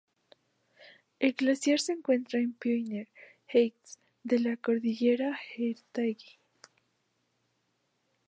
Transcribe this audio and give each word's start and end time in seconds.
El 1.19 1.33
glaciar 1.33 1.79
se 1.79 1.91
encuentra 1.93 2.39
en 2.39 2.53
Pioneer 2.53 3.07
Heights 3.45 3.99
de 4.23 4.39
la 4.39 4.57
cordillera 4.57 5.39
Heritage. 5.55 6.39